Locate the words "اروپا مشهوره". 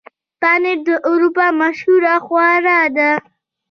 1.09-2.15